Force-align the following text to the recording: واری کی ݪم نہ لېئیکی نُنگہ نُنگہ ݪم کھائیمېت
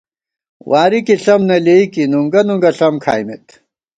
واری 0.69 0.99
کی 1.07 1.15
ݪم 1.23 1.41
نہ 1.49 1.57
لېئیکی 1.65 2.03
نُنگہ 2.11 2.41
نُنگہ 2.47 2.71
ݪم 2.77 2.95
کھائیمېت 3.03 3.47